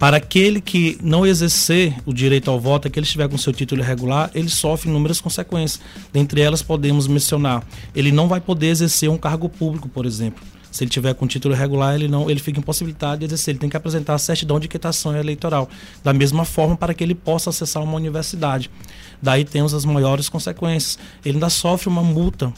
Para 0.00 0.16
aquele 0.16 0.62
que 0.62 0.96
não 1.02 1.26
exercer 1.26 1.94
o 2.06 2.14
direito 2.14 2.50
ao 2.50 2.58
voto, 2.58 2.88
aquele 2.88 3.04
que 3.04 3.08
estiver 3.08 3.28
com 3.28 3.36
seu 3.36 3.52
título 3.52 3.82
irregular, 3.82 4.30
ele 4.34 4.48
sofre 4.48 4.88
inúmeras 4.88 5.20
consequências. 5.20 5.78
Dentre 6.10 6.40
elas, 6.40 6.62
podemos 6.62 7.06
mencionar: 7.06 7.62
ele 7.94 8.10
não 8.10 8.26
vai 8.26 8.40
poder 8.40 8.68
exercer 8.68 9.10
um 9.10 9.18
cargo 9.18 9.46
público, 9.46 9.90
por 9.90 10.06
exemplo. 10.06 10.42
Se 10.72 10.84
ele 10.84 10.90
tiver 10.90 11.12
com 11.14 11.26
título 11.26 11.54
regular, 11.54 11.96
ele 11.96 12.08
não, 12.08 12.30
ele 12.30 12.40
fica 12.40 12.58
impossibilitado 12.58 13.18
de 13.18 13.26
exercer. 13.26 13.52
Ele 13.52 13.58
tem 13.58 13.68
que 13.68 13.76
apresentar 13.76 14.14
a 14.14 14.18
certidão 14.18 14.58
de 14.58 14.68
quitação 14.68 15.14
eleitoral. 15.14 15.68
Da 16.02 16.14
mesma 16.14 16.46
forma, 16.46 16.78
para 16.78 16.94
que 16.94 17.04
ele 17.04 17.14
possa 17.14 17.50
acessar 17.50 17.82
uma 17.82 17.96
universidade. 17.96 18.70
Daí 19.20 19.44
temos 19.44 19.74
as 19.74 19.84
maiores 19.84 20.30
consequências. 20.30 20.98
Ele 21.22 21.34
ainda 21.34 21.50
sofre 21.50 21.90
uma 21.90 22.02
multa. 22.02 22.50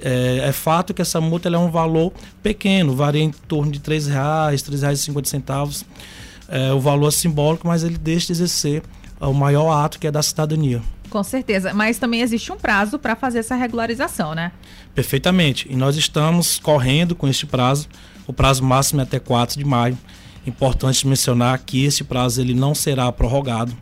É, 0.00 0.44
é 0.48 0.52
fato 0.52 0.94
que 0.94 1.02
essa 1.02 1.20
multa 1.20 1.50
é 1.50 1.58
um 1.58 1.70
valor 1.70 2.10
pequeno, 2.42 2.96
varia 2.96 3.22
em 3.22 3.30
torno 3.30 3.70
de 3.70 3.78
R$ 3.80 3.98
3,00, 3.98 4.50
R$ 4.50 4.56
3,50. 4.56 5.84
É, 6.50 6.72
o 6.72 6.80
valor 6.80 7.08
é 7.08 7.10
simbólico, 7.10 7.66
mas 7.66 7.84
ele 7.84 7.96
deixa 7.96 8.26
de 8.26 8.32
exercer 8.32 8.82
o 9.20 9.32
maior 9.32 9.70
ato 9.70 9.98
que 9.98 10.06
é 10.06 10.10
da 10.10 10.22
cidadania. 10.22 10.82
Com 11.08 11.22
certeza, 11.22 11.72
mas 11.72 11.98
também 11.98 12.20
existe 12.20 12.52
um 12.52 12.56
prazo 12.56 12.98
para 12.98 13.16
fazer 13.16 13.40
essa 13.40 13.54
regularização, 13.54 14.34
né? 14.34 14.52
Perfeitamente. 14.94 15.66
E 15.70 15.76
nós 15.76 15.96
estamos 15.96 16.58
correndo 16.58 17.14
com 17.14 17.26
este 17.26 17.46
prazo. 17.46 17.88
O 18.26 18.32
prazo 18.32 18.62
máximo 18.62 19.00
é 19.00 19.04
até 19.04 19.18
4 19.18 19.58
de 19.58 19.64
maio. 19.64 19.98
Importante 20.46 21.06
mencionar 21.06 21.58
que 21.58 21.84
esse 21.84 22.04
prazo 22.04 22.40
ele 22.40 22.54
não 22.54 22.74
será 22.74 23.10
prorrogado 23.10 23.76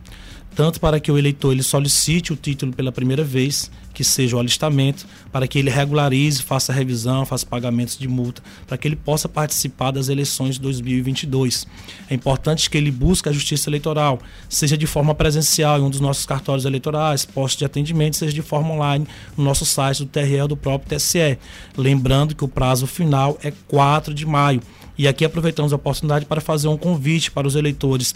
tanto 0.59 0.79
para 0.81 0.99
que 0.99 1.09
o 1.09 1.17
eleitor 1.17 1.53
ele 1.53 1.63
solicite 1.63 2.33
o 2.33 2.35
título 2.35 2.73
pela 2.73 2.91
primeira 2.91 3.23
vez, 3.23 3.71
que 3.99 4.03
seja 4.05 4.37
o 4.37 4.39
alistamento, 4.39 5.05
para 5.29 5.45
que 5.45 5.59
ele 5.59 5.69
regularize, 5.69 6.41
faça 6.41 6.71
revisão, 6.71 7.25
faça 7.25 7.45
pagamentos 7.45 7.97
de 7.97 8.07
multa, 8.07 8.41
para 8.65 8.77
que 8.77 8.87
ele 8.87 8.95
possa 8.95 9.27
participar 9.27 9.91
das 9.91 10.07
eleições 10.07 10.55
de 10.55 10.61
2022. 10.61 11.67
É 12.09 12.13
importante 12.13 12.69
que 12.69 12.77
ele 12.77 12.91
busque 12.91 13.27
a 13.27 13.31
justiça 13.33 13.69
eleitoral, 13.69 14.21
seja 14.47 14.77
de 14.77 14.87
forma 14.87 15.13
presencial 15.13 15.79
em 15.79 15.81
um 15.81 15.89
dos 15.89 15.99
nossos 15.99 16.25
cartórios 16.25 16.63
eleitorais, 16.63 17.25
postos 17.25 17.59
de 17.59 17.65
atendimento, 17.65 18.15
seja 18.15 18.31
de 18.31 18.41
forma 18.41 18.73
online 18.73 19.05
no 19.35 19.43
nosso 19.43 19.65
site 19.65 19.99
do 19.99 20.05
TRE 20.05 20.47
do 20.47 20.55
próprio 20.55 20.97
TSE. 20.97 21.37
Lembrando 21.75 22.33
que 22.33 22.45
o 22.45 22.47
prazo 22.47 22.87
final 22.87 23.37
é 23.43 23.51
4 23.67 24.13
de 24.13 24.25
maio. 24.25 24.61
E 24.97 25.09
aqui 25.09 25.25
aproveitamos 25.25 25.73
a 25.73 25.75
oportunidade 25.75 26.25
para 26.25 26.39
fazer 26.39 26.69
um 26.69 26.77
convite 26.77 27.31
para 27.31 27.45
os 27.45 27.55
eleitores 27.55 28.15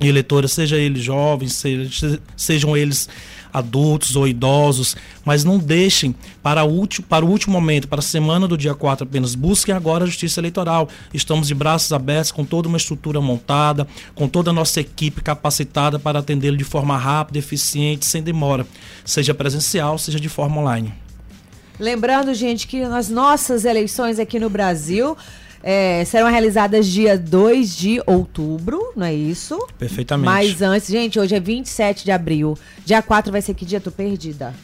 e 0.00 0.06
eleitoras, 0.06 0.52
seja 0.52 0.76
eles 0.76 1.02
jovens, 1.02 1.54
seja, 1.54 2.20
sejam 2.36 2.76
eles 2.76 3.08
adultos 3.52 4.16
ou 4.16 4.26
idosos, 4.26 4.96
mas 5.24 5.44
não 5.44 5.58
deixem 5.58 6.14
para, 6.42 6.64
último, 6.64 7.06
para 7.06 7.24
o 7.24 7.28
último 7.28 7.52
momento, 7.52 7.88
para 7.88 8.00
a 8.00 8.02
semana 8.02 8.46
do 8.46 8.56
dia 8.56 8.74
4 8.74 9.06
apenas. 9.06 9.34
Busquem 9.34 9.74
agora 9.74 10.04
a 10.04 10.06
Justiça 10.06 10.40
Eleitoral. 10.40 10.88
Estamos 11.12 11.48
de 11.48 11.54
braços 11.54 11.92
abertos, 11.92 12.32
com 12.32 12.44
toda 12.44 12.68
uma 12.68 12.76
estrutura 12.76 13.20
montada, 13.20 13.86
com 14.14 14.28
toda 14.28 14.50
a 14.50 14.52
nossa 14.54 14.80
equipe 14.80 15.22
capacitada 15.22 15.98
para 15.98 16.18
atendê-lo 16.18 16.56
de 16.56 16.64
forma 16.64 16.96
rápida, 16.96 17.38
eficiente, 17.38 18.06
sem 18.06 18.22
demora, 18.22 18.66
seja 19.04 19.34
presencial, 19.34 19.98
seja 19.98 20.20
de 20.20 20.28
forma 20.28 20.60
online. 20.60 20.92
Lembrando, 21.78 22.32
gente, 22.32 22.66
que 22.66 22.86
nas 22.86 23.08
nossas 23.08 23.64
eleições 23.64 24.18
aqui 24.18 24.38
no 24.40 24.48
Brasil 24.48 25.16
é, 25.68 26.04
serão 26.04 26.30
realizadas 26.30 26.86
dia 26.86 27.18
2 27.18 27.76
de 27.76 28.00
outubro, 28.06 28.92
não 28.94 29.04
é 29.04 29.12
isso? 29.12 29.58
Perfeitamente. 29.76 30.24
Mas 30.24 30.62
antes, 30.62 30.88
gente, 30.88 31.18
hoje 31.18 31.34
é 31.34 31.40
27 31.40 32.04
de 32.04 32.12
abril. 32.12 32.56
Dia 32.84 33.02
4 33.02 33.32
vai 33.32 33.42
ser 33.42 33.52
que 33.52 33.64
dia? 33.64 33.80
Tô 33.80 33.90
perdida. 33.90 34.54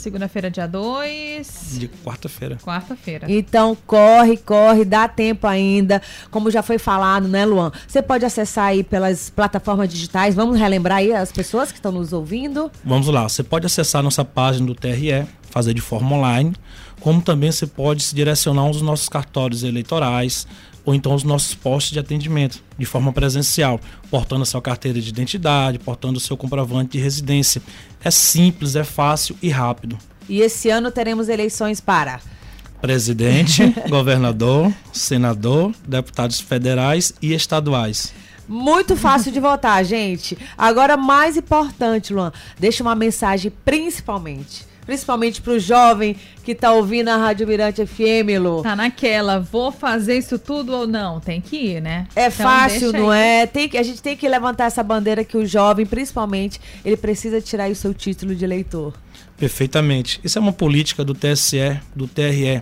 Segunda-feira, 0.00 0.50
dia 0.50 0.66
2. 0.66 1.76
De 1.78 1.86
quarta-feira. 1.86 2.56
Quarta-feira. 2.56 3.26
Então, 3.30 3.76
corre, 3.86 4.38
corre, 4.38 4.82
dá 4.82 5.06
tempo 5.06 5.46
ainda. 5.46 6.00
Como 6.30 6.50
já 6.50 6.62
foi 6.62 6.78
falado, 6.78 7.28
né, 7.28 7.44
Luan? 7.44 7.70
Você 7.86 8.00
pode 8.00 8.24
acessar 8.24 8.68
aí 8.68 8.82
pelas 8.82 9.28
plataformas 9.28 9.90
digitais. 9.90 10.34
Vamos 10.34 10.58
relembrar 10.58 10.98
aí 10.98 11.12
as 11.12 11.30
pessoas 11.30 11.70
que 11.70 11.76
estão 11.76 11.92
nos 11.92 12.14
ouvindo? 12.14 12.72
Vamos 12.82 13.08
lá. 13.08 13.28
Você 13.28 13.42
pode 13.42 13.66
acessar 13.66 14.02
nossa 14.02 14.24
página 14.24 14.66
do 14.66 14.74
TRE, 14.74 15.26
fazer 15.50 15.74
de 15.74 15.82
forma 15.82 16.16
online 16.16 16.54
como 17.00 17.20
também 17.22 17.50
você 17.50 17.66
pode 17.66 18.02
se 18.02 18.14
direcionar 18.14 18.62
aos 18.62 18.82
nossos 18.82 19.08
cartórios 19.08 19.62
eleitorais 19.64 20.46
ou 20.90 20.94
então 20.94 21.12
aos 21.12 21.22
nossos 21.22 21.54
postos 21.54 21.92
de 21.92 22.00
atendimento 22.00 22.60
de 22.76 22.84
forma 22.84 23.12
presencial, 23.12 23.80
portando 24.10 24.42
a 24.42 24.44
sua 24.44 24.60
carteira 24.60 25.00
de 25.00 25.08
identidade, 25.08 25.78
portando 25.78 26.18
o 26.18 26.20
seu 26.20 26.36
comprovante 26.36 26.92
de 26.92 26.98
residência. 26.98 27.62
É 28.02 28.10
simples, 28.10 28.74
é 28.74 28.82
fácil 28.82 29.36
e 29.40 29.48
rápido. 29.48 29.96
E 30.28 30.40
esse 30.40 30.68
ano 30.68 30.90
teremos 30.90 31.28
eleições 31.28 31.80
para 31.80 32.20
presidente, 32.80 33.72
governador, 33.88 34.72
senador, 34.92 35.72
deputados 35.86 36.40
federais 36.40 37.12
e 37.22 37.34
estaduais. 37.34 38.12
Muito 38.48 38.96
fácil 38.96 39.30
de 39.30 39.38
votar, 39.38 39.84
gente. 39.84 40.36
Agora, 40.58 40.96
mais 40.96 41.36
importante, 41.36 42.12
Luan, 42.12 42.32
deixa 42.58 42.82
uma 42.82 42.96
mensagem 42.96 43.52
principalmente 43.64 44.66
principalmente 44.90 45.40
para 45.40 45.52
o 45.52 45.58
jovem 45.60 46.16
que 46.42 46.50
está 46.50 46.72
ouvindo 46.72 47.10
a 47.10 47.16
Rádio 47.16 47.46
Mirante 47.46 47.86
FM, 47.86 48.42
Lu. 48.42 48.60
Tá 48.60 48.74
naquela, 48.74 49.38
vou 49.38 49.70
fazer 49.70 50.18
isso 50.18 50.36
tudo 50.36 50.72
ou 50.72 50.84
não? 50.84 51.20
Tem 51.20 51.40
que 51.40 51.56
ir, 51.56 51.80
né? 51.80 52.08
É 52.16 52.26
então, 52.26 52.44
fácil, 52.44 52.92
não 52.92 53.12
é? 53.12 53.46
Tem 53.46 53.68
que, 53.68 53.78
a 53.78 53.84
gente 53.84 54.02
tem 54.02 54.16
que 54.16 54.28
levantar 54.28 54.64
essa 54.64 54.82
bandeira 54.82 55.22
que 55.22 55.36
o 55.36 55.46
jovem, 55.46 55.86
principalmente, 55.86 56.60
ele 56.84 56.96
precisa 56.96 57.40
tirar 57.40 57.70
o 57.70 57.74
seu 57.76 57.94
título 57.94 58.34
de 58.34 58.44
eleitor. 58.44 58.92
Perfeitamente. 59.36 60.18
Isso 60.24 60.36
é 60.38 60.40
uma 60.40 60.52
política 60.52 61.04
do 61.04 61.14
TSE, 61.14 61.78
do 61.94 62.08
TRE, 62.08 62.60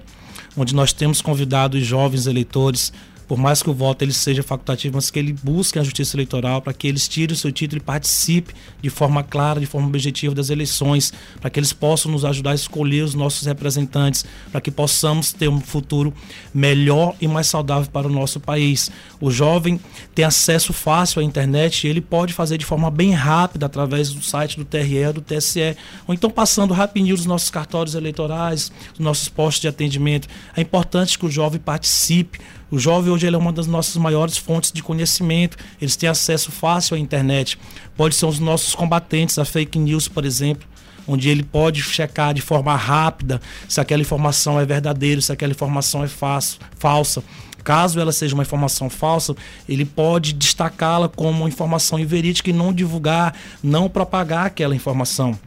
onde 0.54 0.74
nós 0.74 0.92
temos 0.92 1.22
convidado 1.22 1.78
os 1.78 1.86
jovens 1.86 2.26
eleitores 2.26 2.92
por 3.28 3.36
mais 3.36 3.62
que 3.62 3.68
o 3.68 3.74
voto 3.74 4.02
ele 4.02 4.12
seja 4.12 4.42
facultativo, 4.42 4.96
mas 4.96 5.10
que 5.10 5.18
ele 5.18 5.34
busque 5.34 5.78
a 5.78 5.82
justiça 5.84 6.16
eleitoral 6.16 6.62
para 6.62 6.72
que 6.72 6.88
eles 6.88 7.06
tirem 7.06 7.34
o 7.34 7.36
seu 7.36 7.52
título 7.52 7.80
e 7.80 7.84
participe 7.84 8.54
de 8.80 8.88
forma 8.88 9.22
clara, 9.22 9.60
de 9.60 9.66
forma 9.66 9.86
objetiva 9.86 10.34
das 10.34 10.48
eleições, 10.48 11.12
para 11.38 11.50
que 11.50 11.60
eles 11.60 11.72
possam 11.72 12.10
nos 12.10 12.24
ajudar 12.24 12.52
a 12.52 12.54
escolher 12.54 13.02
os 13.02 13.14
nossos 13.14 13.46
representantes, 13.46 14.24
para 14.50 14.62
que 14.62 14.70
possamos 14.70 15.30
ter 15.30 15.48
um 15.48 15.60
futuro 15.60 16.12
melhor 16.54 17.14
e 17.20 17.28
mais 17.28 17.46
saudável 17.46 17.90
para 17.92 18.06
o 18.06 18.10
nosso 18.10 18.40
país. 18.40 18.90
O 19.20 19.30
jovem 19.30 19.78
tem 20.14 20.24
acesso 20.24 20.72
fácil 20.72 21.20
à 21.20 21.24
internet 21.24 21.86
e 21.86 21.90
ele 21.90 22.00
pode 22.00 22.32
fazer 22.32 22.56
de 22.56 22.64
forma 22.64 22.90
bem 22.90 23.12
rápida 23.12 23.66
através 23.66 24.10
do 24.10 24.22
site 24.22 24.56
do 24.56 24.64
TRE 24.64 25.12
do 25.12 25.20
TSE, 25.20 25.76
ou 26.06 26.14
então 26.14 26.30
passando 26.30 26.72
rapidinho 26.72 27.14
os 27.14 27.26
nossos 27.26 27.50
cartórios 27.50 27.94
eleitorais, 27.94 28.72
os 28.94 29.00
nossos 29.00 29.28
postos 29.28 29.60
de 29.60 29.68
atendimento. 29.68 30.28
É 30.56 30.62
importante 30.62 31.18
que 31.18 31.26
o 31.26 31.30
jovem 31.30 31.60
participe 31.60 32.38
o 32.70 32.78
jovem 32.78 33.12
hoje 33.12 33.26
ele 33.26 33.36
é 33.36 33.38
uma 33.38 33.52
das 33.52 33.66
nossas 33.66 33.96
maiores 33.96 34.36
fontes 34.36 34.70
de 34.70 34.82
conhecimento. 34.82 35.56
Eles 35.80 35.96
têm 35.96 36.08
acesso 36.08 36.50
fácil 36.50 36.96
à 36.96 36.98
internet. 36.98 37.58
Pode 37.96 38.14
ser 38.14 38.26
os 38.26 38.38
nossos 38.38 38.74
combatentes 38.74 39.38
a 39.38 39.44
fake 39.44 39.78
news, 39.78 40.06
por 40.06 40.24
exemplo, 40.24 40.68
onde 41.06 41.28
ele 41.30 41.42
pode 41.42 41.82
checar 41.82 42.34
de 42.34 42.42
forma 42.42 42.76
rápida 42.76 43.40
se 43.66 43.80
aquela 43.80 44.02
informação 44.02 44.60
é 44.60 44.66
verdadeira, 44.66 45.20
se 45.20 45.32
aquela 45.32 45.52
informação 45.52 46.04
é 46.04 46.08
fácil, 46.08 46.60
falsa. 46.78 47.24
Caso 47.64 47.98
ela 47.98 48.12
seja 48.12 48.34
uma 48.34 48.42
informação 48.42 48.88
falsa, 48.88 49.34
ele 49.68 49.84
pode 49.84 50.32
destacá-la 50.32 51.08
como 51.08 51.40
uma 51.40 51.48
informação 51.48 51.98
inverídica 51.98 52.50
e 52.50 52.52
não 52.52 52.72
divulgar, 52.72 53.34
não 53.62 53.88
propagar 53.88 54.46
aquela 54.46 54.74
informação. 54.74 55.38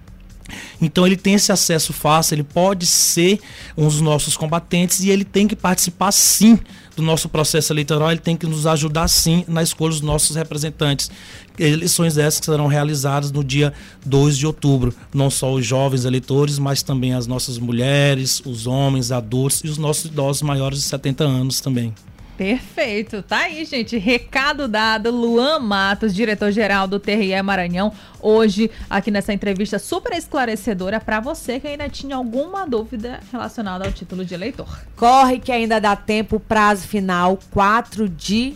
Então 0.81 1.05
ele 1.05 1.15
tem 1.15 1.35
esse 1.35 1.51
acesso 1.51 1.93
fácil, 1.93 2.35
ele 2.35 2.43
pode 2.43 2.85
ser 2.85 3.39
um 3.77 3.85
dos 3.85 4.01
nossos 4.01 4.35
combatentes 4.35 5.01
e 5.01 5.09
ele 5.09 5.23
tem 5.23 5.47
que 5.47 5.55
participar 5.55 6.11
sim 6.11 6.59
do 6.95 7.01
nosso 7.01 7.29
processo 7.29 7.71
eleitoral, 7.71 8.12
ele 8.12 8.19
tem 8.19 8.36
que 8.36 8.45
nos 8.45 8.67
ajudar 8.67 9.07
sim 9.07 9.43
na 9.48 9.63
escolha 9.63 9.91
dos 9.91 10.01
nossos 10.01 10.36
representantes. 10.36 11.10
Eleições 11.57 12.17
essas 12.17 12.39
que 12.39 12.45
serão 12.45 12.67
realizadas 12.67 13.31
no 13.31 13.43
dia 13.43 13.74
2 14.05 14.38
de 14.38 14.48
outubro. 14.48 14.93
Não 15.13 15.29
só 15.29 15.53
os 15.53 15.65
jovens 15.65 16.05
eleitores, 16.05 16.60
mas 16.60 16.81
também 16.81 17.13
as 17.13 17.27
nossas 17.27 17.57
mulheres, 17.57 18.41
os 18.45 18.67
homens, 18.67 19.12
adultos 19.12 19.62
e 19.63 19.67
os 19.67 19.77
nossos 19.77 20.05
idosos 20.05 20.41
maiores 20.41 20.79
de 20.79 20.86
70 20.86 21.24
anos 21.24 21.62
também. 21.62 21.93
Perfeito. 22.41 23.21
Tá 23.21 23.41
aí, 23.41 23.63
gente. 23.65 24.00
Recado 24.00 24.67
dado. 24.67 25.12
Luan 25.12 25.60
Matos, 25.60 26.12
diretor-geral 26.12 26.88
do 26.88 27.00
TRE 27.00 27.39
Maranhão, 27.43 27.93
hoje 28.19 28.71
aqui 28.89 29.12
nessa 29.12 29.31
entrevista 29.31 29.77
super 29.77 30.17
esclarecedora 30.17 31.00
para 31.00 31.19
você 31.19 31.60
que 31.60 31.67
ainda 31.67 31.88
tinha 31.88 32.15
alguma 32.15 32.65
dúvida 32.65 33.19
relacionada 33.31 33.86
ao 33.86 33.91
título 33.91 34.25
de 34.25 34.33
eleitor. 34.33 34.67
Corre 34.95 35.38
que 35.38 35.51
ainda 35.51 35.79
dá 35.79 35.95
tempo, 35.95 36.39
prazo 36.39 36.88
final 36.88 37.38
4 37.51 38.10
de 38.10 38.55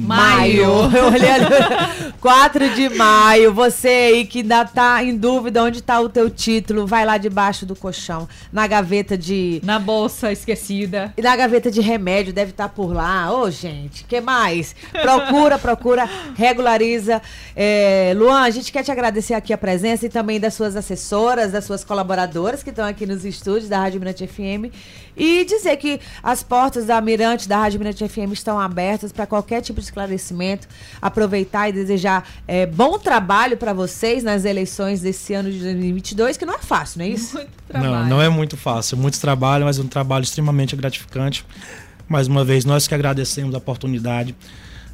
Maio. 0.00 0.90
Eu 0.94 1.06
olhei 1.06 1.30
ali. 1.30 1.46
4 2.20 2.74
de 2.74 2.88
maio. 2.90 3.52
Você 3.54 3.88
aí 3.88 4.26
que 4.26 4.40
ainda 4.40 4.64
tá 4.64 5.02
em 5.02 5.16
dúvida 5.16 5.62
onde 5.62 5.82
tá 5.82 5.98
o 6.00 6.08
teu 6.08 6.28
título, 6.28 6.86
vai 6.86 7.04
lá 7.04 7.16
debaixo 7.16 7.64
do 7.64 7.74
colchão, 7.74 8.28
na 8.52 8.66
gaveta 8.66 9.16
de. 9.16 9.60
Na 9.64 9.78
bolsa 9.78 10.30
esquecida. 10.30 11.14
E 11.16 11.22
na 11.22 11.34
gaveta 11.34 11.70
de 11.70 11.80
remédio, 11.80 12.32
deve 12.32 12.50
estar 12.50 12.68
tá 12.68 12.74
por 12.74 12.92
lá. 12.92 13.32
Ô, 13.32 13.42
oh, 13.42 13.50
gente, 13.50 14.04
que 14.04 14.20
mais? 14.20 14.76
Procura, 14.92 15.58
procura, 15.58 16.08
regulariza. 16.36 17.22
É, 17.56 18.12
Luan, 18.16 18.42
a 18.42 18.50
gente 18.50 18.70
quer 18.70 18.82
te 18.82 18.92
agradecer 18.92 19.34
aqui 19.34 19.52
a 19.52 19.58
presença 19.58 20.04
e 20.04 20.08
também 20.08 20.38
das 20.38 20.52
suas 20.52 20.76
assessoras, 20.76 21.52
das 21.52 21.64
suas 21.64 21.82
colaboradoras 21.84 22.62
que 22.62 22.70
estão 22.70 22.84
aqui 22.84 23.06
nos 23.06 23.24
estúdios 23.24 23.68
da 23.68 23.78
Rádio 23.78 23.98
Mirante 23.98 24.26
FM. 24.26 24.74
E 25.16 25.44
dizer 25.44 25.76
que 25.76 26.00
as 26.22 26.42
portas 26.42 26.86
da 26.86 27.00
Mirante, 27.00 27.48
da 27.48 27.58
Rádio 27.58 27.78
Mirante 27.78 28.06
FM, 28.08 28.32
estão 28.32 28.58
abertas 28.58 29.12
para 29.12 29.26
qualquer 29.26 29.60
tipo 29.60 29.80
de 29.80 29.86
esclarecimento. 29.86 30.68
Aproveitar 31.00 31.68
e 31.68 31.72
desejar 31.72 32.28
é, 32.46 32.66
bom 32.66 32.98
trabalho 32.98 33.56
para 33.56 33.72
vocês 33.72 34.22
nas 34.22 34.44
eleições 34.44 35.00
desse 35.00 35.34
ano 35.34 35.50
de 35.50 35.58
2022, 35.58 36.36
que 36.36 36.46
não 36.46 36.54
é 36.54 36.58
fácil, 36.58 36.98
não 36.98 37.06
é 37.06 37.08
isso? 37.08 37.36
Muito 37.36 37.50
trabalho. 37.68 37.92
Não, 37.92 38.08
não 38.08 38.22
é 38.22 38.28
muito 38.28 38.56
fácil. 38.56 38.96
Muito 38.96 39.20
trabalho, 39.20 39.64
mas 39.64 39.78
é 39.78 39.82
um 39.82 39.88
trabalho 39.88 40.22
extremamente 40.22 40.74
gratificante. 40.76 41.44
Mais 42.08 42.26
uma 42.26 42.44
vez, 42.44 42.64
nós 42.64 42.88
que 42.88 42.94
agradecemos 42.94 43.54
a 43.54 43.58
oportunidade 43.58 44.34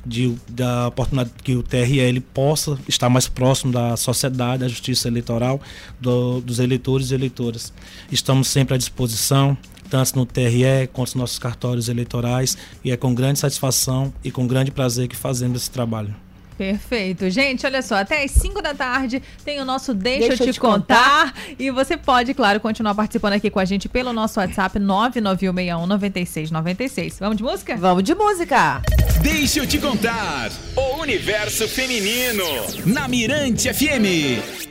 de, 0.06 0.34
da 0.48 0.88
oportunidade 0.88 1.30
que 1.42 1.56
o 1.56 1.62
TRL 1.62 2.20
possa 2.32 2.78
estar 2.88 3.08
mais 3.08 3.26
próximo 3.26 3.72
da 3.72 3.96
sociedade, 3.96 4.60
da 4.60 4.68
justiça 4.68 5.08
eleitoral, 5.08 5.60
do, 6.00 6.40
dos 6.40 6.60
eleitores 6.60 7.10
e 7.10 7.14
eleitoras. 7.14 7.72
Estamos 8.10 8.48
sempre 8.48 8.74
à 8.74 8.78
disposição, 8.78 9.58
tanto 9.86 10.16
no 10.16 10.26
TRE 10.26 10.88
quanto 10.92 11.08
nos 11.08 11.14
nossos 11.14 11.38
cartórios 11.38 11.88
eleitorais, 11.88 12.56
e 12.84 12.90
é 12.90 12.96
com 12.96 13.14
grande 13.14 13.38
satisfação 13.38 14.12
e 14.22 14.30
com 14.30 14.46
grande 14.46 14.70
prazer 14.70 15.08
que 15.08 15.16
fazemos 15.16 15.62
esse 15.62 15.70
trabalho. 15.70 16.14
Perfeito. 16.56 17.28
Gente, 17.28 17.66
olha 17.66 17.82
só, 17.82 17.96
até 17.96 18.24
às 18.24 18.30
5 18.30 18.62
da 18.62 18.72
tarde 18.74 19.22
tem 19.44 19.60
o 19.60 19.64
nosso 19.64 19.92
Deixa, 19.92 20.28
Deixa 20.28 20.44
eu 20.44 20.52
te, 20.52 20.60
contar. 20.60 21.32
contar. 21.32 21.34
E 21.58 21.70
você 21.70 21.96
pode, 21.98 22.32
claro, 22.32 22.60
continuar 22.60 22.94
participando 22.94 23.34
aqui 23.34 23.50
com 23.50 23.60
a 23.60 23.64
gente 23.64 23.88
pelo 23.88 24.12
nosso 24.12 24.40
WhatsApp 24.40 24.78
991619696. 24.78 27.16
Vamos 27.20 27.36
de 27.36 27.42
música? 27.42 27.76
Vamos 27.76 28.02
de 28.02 28.14
música. 28.14 28.80
Deixa 29.20 29.60
eu 29.60 29.66
te 29.66 29.78
contar. 29.78 30.50
O 30.74 31.00
universo 31.02 31.68
feminino 31.68 32.44
na 32.86 33.06
Mirante 33.06 33.72
FM. 33.72 34.65